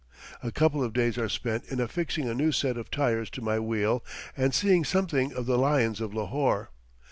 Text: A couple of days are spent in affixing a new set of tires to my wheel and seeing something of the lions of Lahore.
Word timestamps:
A 0.41 0.51
couple 0.51 0.83
of 0.83 0.93
days 0.93 1.19
are 1.19 1.29
spent 1.29 1.65
in 1.65 1.79
affixing 1.79 2.27
a 2.27 2.33
new 2.33 2.51
set 2.51 2.75
of 2.75 2.89
tires 2.89 3.29
to 3.29 3.41
my 3.43 3.59
wheel 3.59 4.03
and 4.35 4.51
seeing 4.51 4.83
something 4.83 5.31
of 5.33 5.45
the 5.45 5.59
lions 5.59 6.01
of 6.01 6.11
Lahore. 6.11 6.71